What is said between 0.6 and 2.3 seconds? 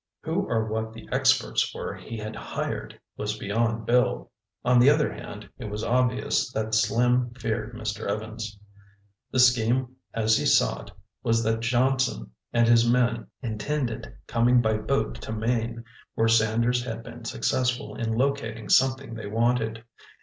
what the "experts" were he